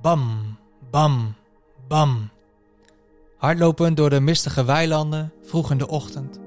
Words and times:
Bam, 0.00 0.56
bam, 0.90 1.34
bam. 1.88 2.28
Hardlopend 3.36 3.96
door 3.96 4.10
de 4.10 4.20
mistige 4.20 4.64
weilanden, 4.64 5.32
vroeg 5.42 5.70
in 5.70 5.78
de 5.78 5.88
ochtend. 5.88 6.38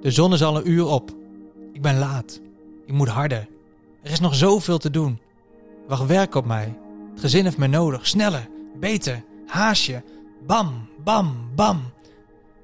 De 0.00 0.10
zon 0.10 0.32
is 0.32 0.42
al 0.42 0.56
een 0.56 0.70
uur 0.70 0.86
op. 0.86 1.10
Ik 1.72 1.82
ben 1.82 1.98
laat. 1.98 2.40
Ik 2.86 2.92
moet 2.92 3.08
harder. 3.08 3.48
Er 4.02 4.10
is 4.10 4.20
nog 4.20 4.34
zoveel 4.34 4.78
te 4.78 4.90
doen. 4.90 5.18
Wacht 5.88 6.06
werk 6.06 6.34
op 6.34 6.44
mij. 6.44 6.78
Het 7.10 7.20
gezin 7.20 7.44
heeft 7.44 7.58
me 7.58 7.66
nodig. 7.66 8.06
Sneller, 8.06 8.48
beter, 8.80 9.24
haasje. 9.46 10.02
Bam, 10.46 10.88
bam, 11.04 11.50
bam. 11.54 11.80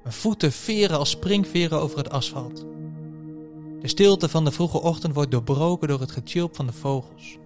Mijn 0.03 0.15
voeten 0.15 0.51
veren 0.51 0.97
als 0.97 1.09
springveren 1.09 1.79
over 1.79 1.97
het 1.97 2.09
asfalt. 2.09 2.65
De 3.81 3.87
stilte 3.87 4.29
van 4.29 4.45
de 4.45 4.51
vroege 4.51 4.81
ochtend 4.81 5.13
wordt 5.13 5.31
doorbroken 5.31 5.87
door 5.87 5.99
het 5.99 6.11
getjilp 6.11 6.55
van 6.55 6.65
de 6.65 6.73
vogels. 6.73 7.37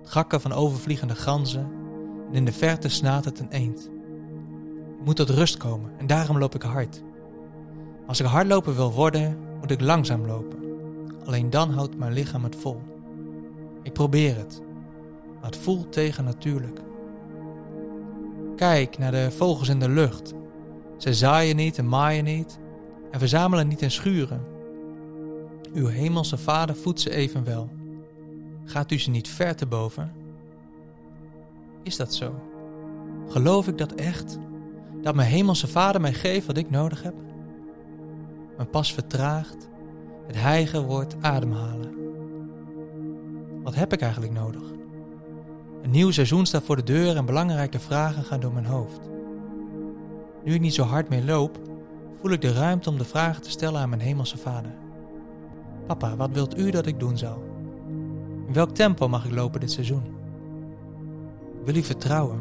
Het 0.00 0.10
gakken 0.10 0.40
van 0.40 0.52
overvliegende 0.52 1.14
ganzen. 1.14 1.86
En 2.28 2.34
in 2.34 2.44
de 2.44 2.52
verte 2.52 2.88
snaat 2.88 3.24
het 3.24 3.38
een 3.38 3.50
eend. 3.50 3.90
Ik 4.98 5.04
moet 5.04 5.16
tot 5.16 5.30
rust 5.30 5.56
komen 5.56 5.90
en 5.98 6.06
daarom 6.06 6.38
loop 6.38 6.54
ik 6.54 6.62
hard. 6.62 7.02
Als 8.06 8.20
ik 8.20 8.26
hardloper 8.26 8.74
wil 8.74 8.92
worden, 8.92 9.38
moet 9.60 9.70
ik 9.70 9.80
langzaam 9.80 10.26
lopen. 10.26 10.58
Alleen 11.24 11.50
dan 11.50 11.70
houdt 11.70 11.96
mijn 11.96 12.12
lichaam 12.12 12.44
het 12.44 12.56
vol. 12.56 12.80
Ik 13.82 13.92
probeer 13.92 14.36
het, 14.36 14.62
maar 15.34 15.50
het 15.50 15.56
voelt 15.56 15.92
tegen 15.92 16.24
natuurlijk. 16.24 16.80
Kijk 18.56 18.98
naar 18.98 19.12
de 19.12 19.30
vogels 19.30 19.68
in 19.68 19.78
de 19.78 19.88
lucht. 19.88 20.34
Ze 20.96 21.14
zaaien 21.14 21.56
niet 21.56 21.78
en 21.78 21.88
maaien 21.88 22.24
niet 22.24 22.58
en 23.10 23.18
verzamelen 23.18 23.68
niet 23.68 23.82
in 23.82 23.90
schuren. 23.90 24.44
Uw 25.74 25.86
hemelse 25.86 26.36
vader 26.36 26.76
voedt 26.76 27.00
ze 27.00 27.10
evenwel. 27.10 27.68
Gaat 28.64 28.92
u 28.92 28.98
ze 28.98 29.10
niet 29.10 29.28
ver 29.28 29.56
te 29.56 29.66
boven? 29.66 30.12
Is 31.82 31.96
dat 31.96 32.14
zo? 32.14 32.34
Geloof 33.28 33.68
ik 33.68 33.78
dat 33.78 33.92
echt? 33.92 34.38
Dat 35.02 35.14
mijn 35.14 35.28
hemelse 35.28 35.66
vader 35.66 36.00
mij 36.00 36.12
geeft 36.12 36.46
wat 36.46 36.56
ik 36.56 36.70
nodig 36.70 37.02
heb? 37.02 37.14
Mijn 38.56 38.70
pas 38.70 38.92
vertraagt, 38.92 39.68
het 40.26 40.40
hijgen 40.40 40.86
wordt 40.86 41.16
ademhalen. 41.20 41.94
Wat 43.62 43.74
heb 43.74 43.92
ik 43.92 44.00
eigenlijk 44.00 44.32
nodig? 44.32 44.62
Een 45.82 45.90
nieuw 45.90 46.10
seizoen 46.10 46.46
staat 46.46 46.64
voor 46.64 46.76
de 46.76 46.82
deur 46.82 47.16
en 47.16 47.26
belangrijke 47.26 47.78
vragen 47.78 48.24
gaan 48.24 48.40
door 48.40 48.52
mijn 48.52 48.66
hoofd. 48.66 49.00
Nu 50.44 50.54
ik 50.54 50.60
niet 50.60 50.74
zo 50.74 50.82
hard 50.82 51.08
meer 51.08 51.22
loop, 51.22 51.58
voel 52.20 52.30
ik 52.30 52.40
de 52.40 52.52
ruimte 52.52 52.90
om 52.90 52.98
de 52.98 53.04
vragen 53.04 53.42
te 53.42 53.50
stellen 53.50 53.80
aan 53.80 53.88
mijn 53.88 54.00
hemelse 54.00 54.38
vader. 54.38 54.72
Papa, 55.86 56.16
wat 56.16 56.30
wilt 56.32 56.58
u 56.58 56.70
dat 56.70 56.86
ik 56.86 57.00
doen 57.00 57.18
zal? 57.18 57.42
In 58.46 58.52
welk 58.52 58.74
tempo 58.74 59.08
mag 59.08 59.24
ik 59.24 59.34
lopen 59.34 59.60
dit 59.60 59.72
seizoen? 59.72 60.17
Wil 61.68 61.76
u 61.76 61.82
vertrouwen. 61.82 62.40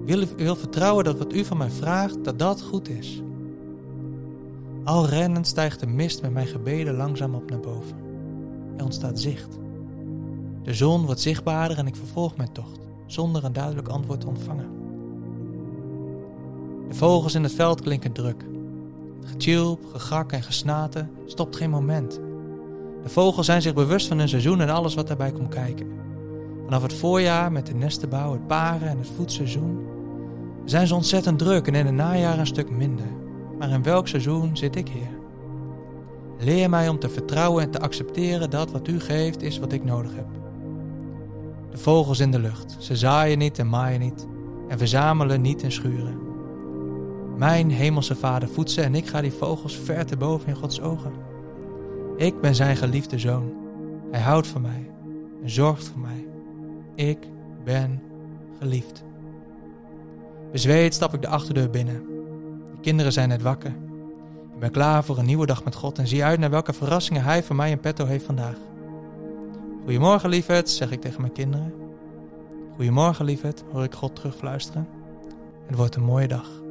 Ik 0.00 0.14
wil, 0.14 0.26
wil 0.36 0.56
vertrouwen 0.56 1.04
dat 1.04 1.18
wat 1.18 1.32
u 1.32 1.44
van 1.44 1.56
mij 1.56 1.70
vraagt, 1.70 2.24
dat 2.24 2.38
dat 2.38 2.62
goed 2.62 2.88
is. 2.88 3.22
Al 4.84 5.06
rennend 5.06 5.46
stijgt 5.46 5.80
de 5.80 5.86
mist 5.86 6.22
met 6.22 6.32
mijn 6.32 6.46
gebeden 6.46 6.94
langzaam 6.94 7.34
op 7.34 7.50
naar 7.50 7.60
boven. 7.60 7.96
Er 8.76 8.84
ontstaat 8.84 9.20
zicht. 9.20 9.58
De 10.62 10.74
zon 10.74 11.06
wordt 11.06 11.20
zichtbaarder 11.20 11.78
en 11.78 11.86
ik 11.86 11.96
vervolg 11.96 12.36
mijn 12.36 12.52
tocht, 12.52 12.78
zonder 13.06 13.44
een 13.44 13.52
duidelijk 13.52 13.88
antwoord 13.88 14.20
te 14.20 14.28
ontvangen. 14.28 14.68
De 16.88 16.94
vogels 16.94 17.34
in 17.34 17.42
het 17.42 17.54
veld 17.54 17.80
klinken 17.80 18.12
druk. 18.12 18.44
Het 19.20 19.28
getjilp, 19.30 19.84
gegak 19.92 20.32
en 20.32 20.42
gesnaten 20.42 21.10
stopt 21.26 21.56
geen 21.56 21.70
moment. 21.70 22.20
De 23.02 23.08
vogels 23.08 23.46
zijn 23.46 23.62
zich 23.62 23.74
bewust 23.74 24.06
van 24.06 24.18
hun 24.18 24.28
seizoen 24.28 24.60
en 24.60 24.68
alles 24.68 24.94
wat 24.94 25.06
daarbij 25.06 25.32
komt 25.32 25.54
kijken. 25.54 26.00
Vanaf 26.64 26.82
het 26.82 26.94
voorjaar 26.94 27.52
met 27.52 27.66
de 27.66 27.74
nestenbouw, 27.74 28.32
het 28.32 28.46
paren 28.46 28.88
en 28.88 28.98
het 28.98 29.10
voedseizoen 29.16 29.86
zijn 30.64 30.86
ze 30.86 30.94
ontzettend 30.94 31.38
druk 31.38 31.66
en 31.66 31.74
in 31.74 31.86
het 31.86 31.94
najaar 31.94 32.38
een 32.38 32.46
stuk 32.46 32.70
minder. 32.70 33.06
Maar 33.58 33.70
in 33.70 33.82
welk 33.82 34.08
seizoen 34.08 34.56
zit 34.56 34.76
ik 34.76 34.88
hier? 34.88 35.20
Leer 36.38 36.70
mij 36.70 36.88
om 36.88 36.98
te 36.98 37.08
vertrouwen 37.08 37.62
en 37.62 37.70
te 37.70 37.80
accepteren 37.80 38.50
dat 38.50 38.70
wat 38.70 38.88
u 38.88 39.00
geeft 39.00 39.42
is 39.42 39.58
wat 39.58 39.72
ik 39.72 39.84
nodig 39.84 40.14
heb. 40.14 40.26
De 41.70 41.78
vogels 41.78 42.20
in 42.20 42.30
de 42.30 42.38
lucht, 42.38 42.76
ze 42.78 42.96
zaaien 42.96 43.38
niet 43.38 43.58
en 43.58 43.68
maaien 43.68 44.00
niet 44.00 44.26
en 44.68 44.78
verzamelen 44.78 45.40
niet 45.40 45.62
en 45.62 45.72
schuren. 45.72 46.18
Mijn 47.36 47.70
hemelse 47.70 48.14
vader 48.14 48.48
voedt 48.48 48.70
ze 48.70 48.82
en 48.82 48.94
ik 48.94 49.06
ga 49.06 49.20
die 49.20 49.32
vogels 49.32 49.76
ver 49.76 50.06
te 50.06 50.16
boven 50.16 50.48
in 50.48 50.56
Gods 50.56 50.80
ogen. 50.80 51.12
Ik 52.16 52.40
ben 52.40 52.54
zijn 52.54 52.76
geliefde 52.76 53.18
zoon. 53.18 53.52
Hij 54.10 54.20
houdt 54.20 54.46
van 54.46 54.62
mij 54.62 54.90
en 55.42 55.50
zorgt 55.50 55.88
voor 55.88 56.00
mij. 56.00 56.31
Ik 56.94 57.18
ben 57.64 58.02
geliefd. 58.58 59.04
Bezweet 60.52 60.94
stap 60.94 61.14
ik 61.14 61.22
de 61.22 61.28
achterdeur 61.28 61.70
binnen. 61.70 62.02
De 62.74 62.80
kinderen 62.80 63.12
zijn 63.12 63.28
net 63.28 63.42
wakker. 63.42 63.70
Ik 64.54 64.58
ben 64.58 64.70
klaar 64.70 65.04
voor 65.04 65.18
een 65.18 65.26
nieuwe 65.26 65.46
dag 65.46 65.64
met 65.64 65.74
God 65.74 65.98
en 65.98 66.06
zie 66.06 66.24
uit 66.24 66.38
naar 66.38 66.50
welke 66.50 66.72
verrassingen 66.72 67.22
Hij 67.22 67.42
voor 67.42 67.56
mij 67.56 67.70
in 67.70 67.80
petto 67.80 68.06
heeft 68.06 68.24
vandaag. 68.24 68.56
Goedemorgen 69.84 70.28
lieverd, 70.28 70.70
zeg 70.70 70.90
ik 70.90 71.00
tegen 71.00 71.20
mijn 71.20 71.32
kinderen. 71.32 71.74
Goedemorgen 72.74 73.24
lieverd, 73.24 73.62
hoor 73.72 73.84
ik 73.84 73.94
God 73.94 74.14
terugfluisteren. 74.14 74.88
Het 75.66 75.76
wordt 75.76 75.94
een 75.94 76.02
mooie 76.02 76.28
dag. 76.28 76.61